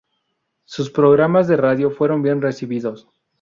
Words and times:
Sus 0.65 0.89
programas 0.89 1.47
de 1.47 1.57
radio 1.57 1.91
fueron 1.91 2.23
bien 2.23 2.41
recibidos. 2.41 3.07